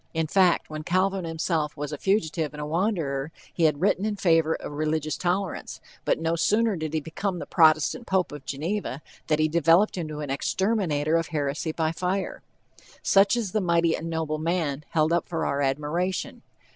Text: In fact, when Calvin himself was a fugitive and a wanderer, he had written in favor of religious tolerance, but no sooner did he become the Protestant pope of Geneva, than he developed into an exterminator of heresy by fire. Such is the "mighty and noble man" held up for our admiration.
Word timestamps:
In 0.15 0.25
fact, 0.25 0.67
when 0.67 0.81
Calvin 0.81 1.25
himself 1.25 1.77
was 1.77 1.93
a 1.93 1.97
fugitive 1.99 2.55
and 2.55 2.59
a 2.61 2.65
wanderer, 2.65 3.31
he 3.53 3.65
had 3.65 3.81
written 3.81 4.03
in 4.03 4.15
favor 4.15 4.55
of 4.55 4.71
religious 4.71 5.15
tolerance, 5.15 5.79
but 6.05 6.17
no 6.17 6.35
sooner 6.35 6.75
did 6.75 6.95
he 6.95 6.99
become 6.99 7.37
the 7.37 7.45
Protestant 7.45 8.07
pope 8.07 8.31
of 8.31 8.43
Geneva, 8.43 9.03
than 9.27 9.37
he 9.37 9.47
developed 9.47 9.97
into 9.99 10.19
an 10.21 10.31
exterminator 10.31 11.17
of 11.17 11.27
heresy 11.27 11.71
by 11.71 11.91
fire. 11.91 12.41
Such 13.03 13.37
is 13.37 13.51
the 13.51 13.61
"mighty 13.61 13.95
and 13.95 14.09
noble 14.09 14.39
man" 14.39 14.85
held 14.89 15.13
up 15.13 15.27
for 15.29 15.45
our 15.45 15.61
admiration. 15.61 16.41